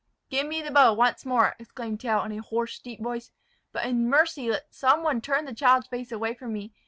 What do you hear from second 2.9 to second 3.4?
voice;